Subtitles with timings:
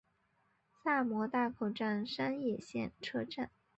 [0.83, 3.51] 萨摩大口站山野线车站。